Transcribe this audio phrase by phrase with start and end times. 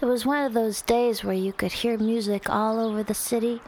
[0.00, 3.60] It was one of those days where you could hear music all over the city.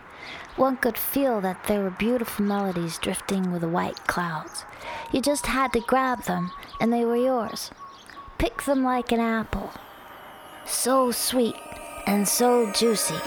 [0.57, 4.65] One could feel that there were beautiful melodies drifting with the white clouds.
[5.13, 6.51] You just had to grab them,
[6.81, 7.71] and they were yours.
[8.39, 9.71] Pick them like an apple.
[10.67, 11.57] So sweet
[12.07, 13.21] and so juicy.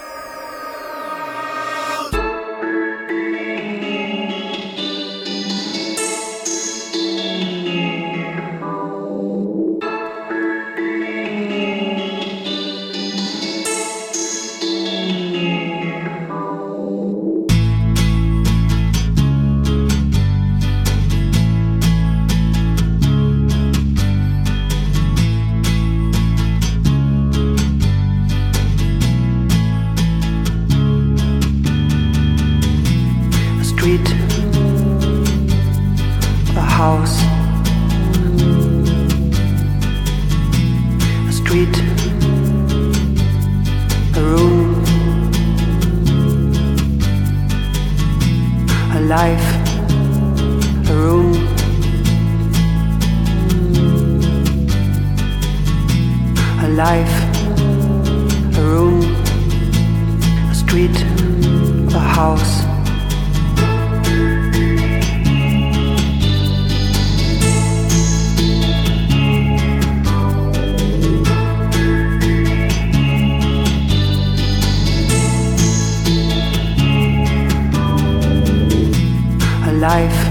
[79.89, 80.21] life,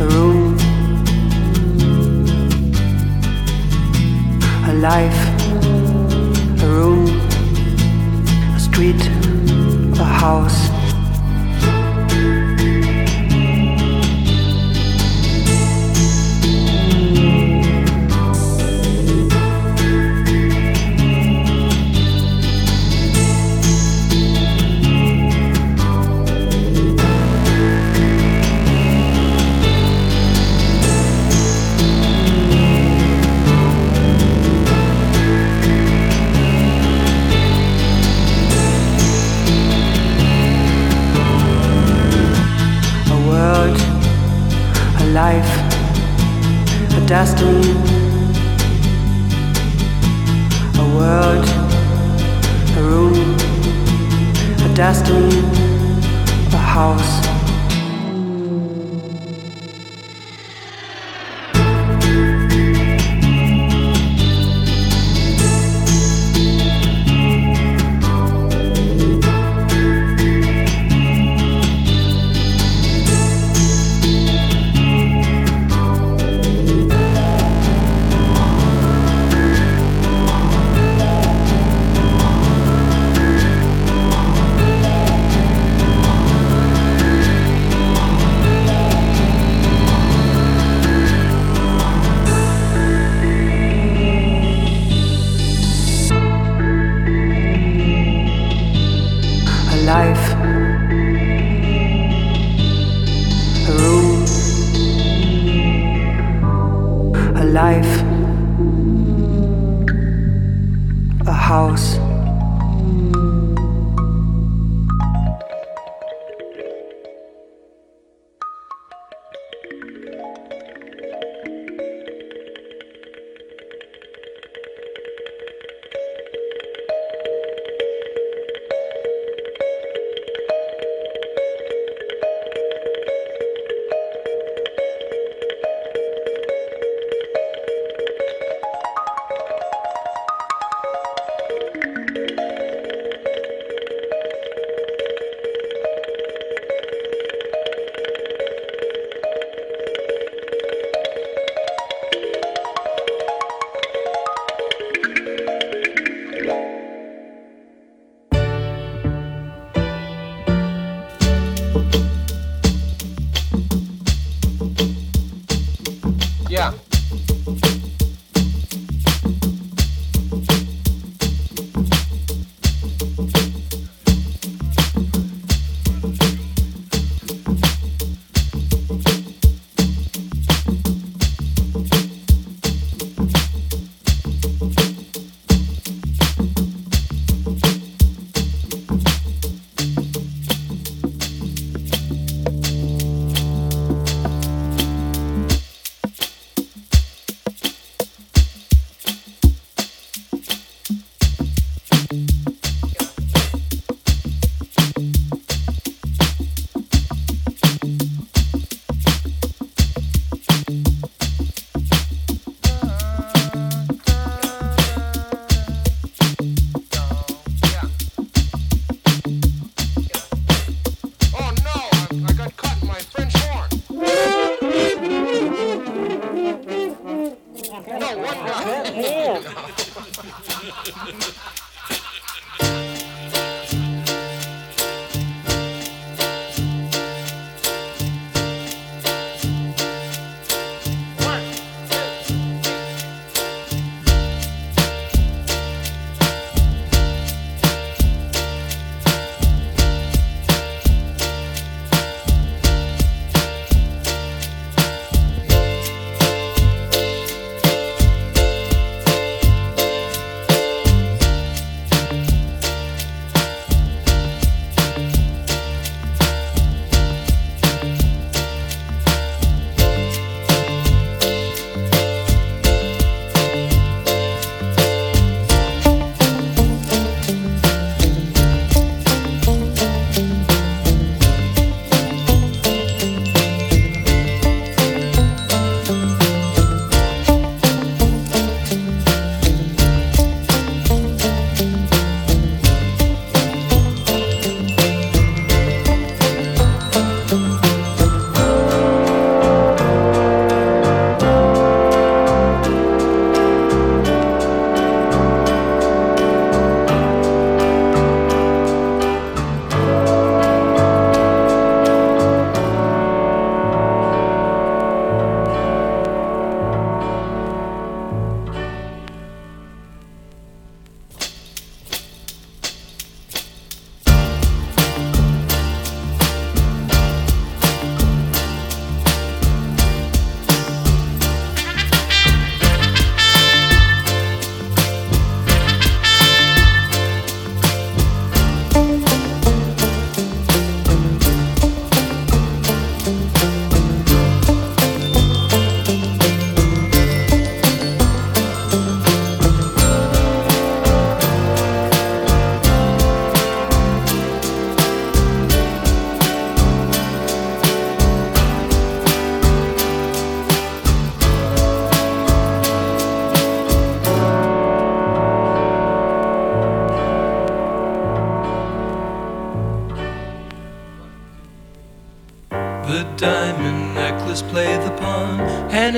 [0.00, 0.58] a room,
[4.66, 5.11] a life.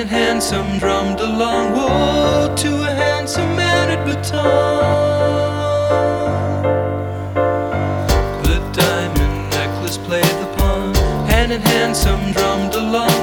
[0.05, 1.73] and handsome drummed along.
[1.73, 4.85] Woe to a handsome man at baton.
[8.43, 13.14] The diamond necklace played the pawn, hand and handsome drummed along.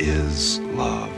[0.00, 1.09] is love.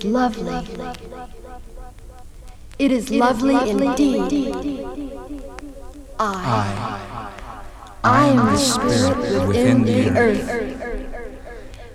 [0.00, 0.96] Is lovely.
[2.78, 4.86] It is lovely indeed.
[6.18, 7.30] I,
[8.04, 10.46] I am the spirit within the earth.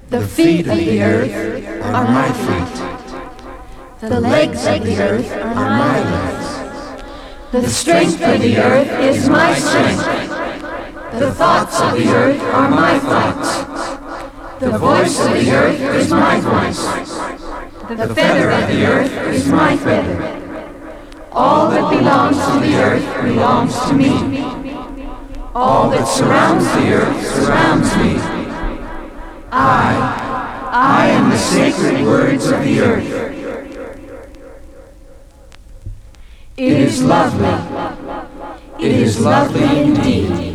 [0.09, 4.09] The feet of the earth are my feet.
[4.09, 7.03] The legs of the earth are my legs.
[7.51, 10.05] The strength of the earth is my strength.
[11.19, 14.59] The thoughts of the earth are my thoughts.
[14.59, 16.94] The voice of the earth is my voice.
[17.95, 20.21] The feather of the earth is my feather.
[21.31, 24.41] All that belongs to the earth belongs to me.
[25.53, 28.17] All that surrounds the earth surrounds me.
[29.49, 33.25] I, I am the sacred words of the earth.
[36.58, 38.86] It is lovely.
[38.86, 40.54] It is lovely indeed.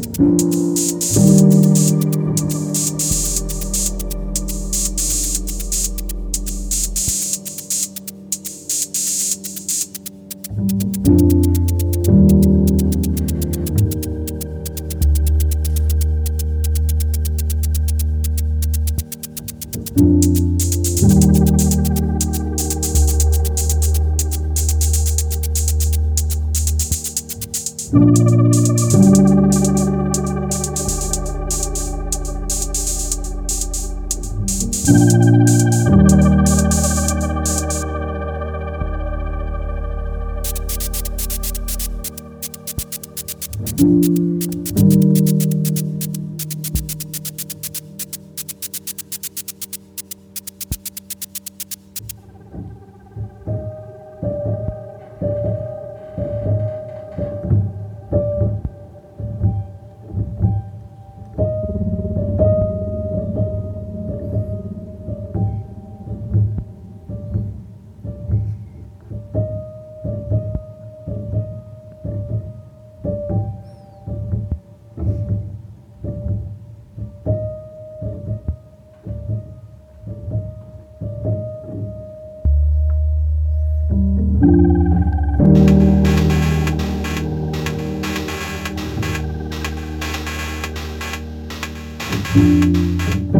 [0.00, 0.57] you
[92.34, 93.37] here.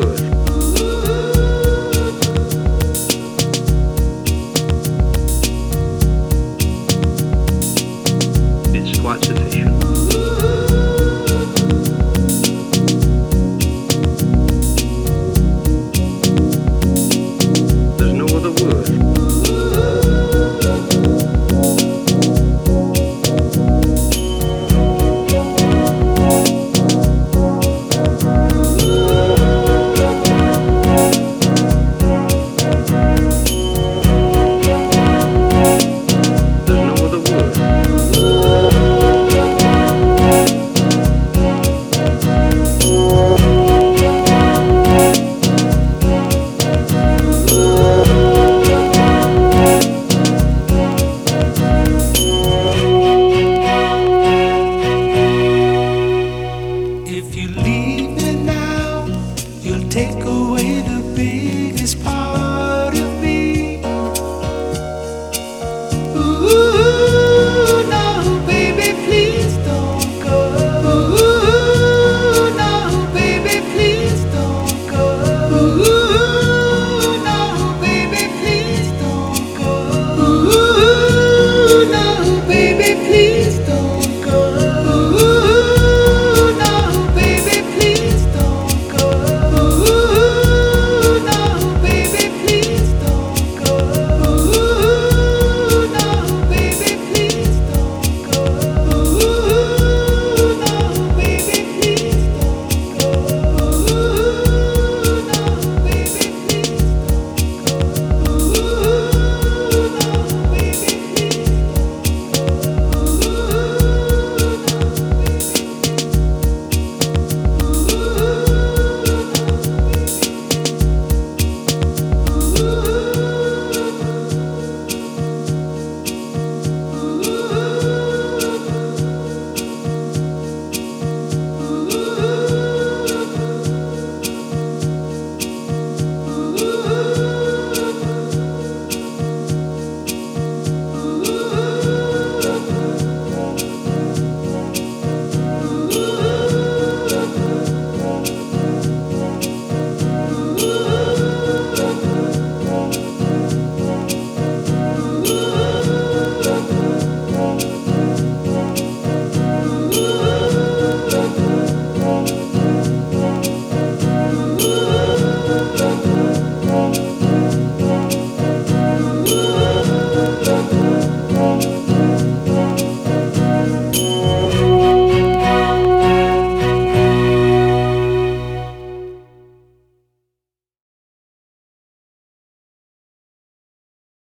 [0.00, 0.27] good.